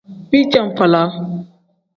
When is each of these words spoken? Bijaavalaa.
Bijaavalaa. 0.29 1.07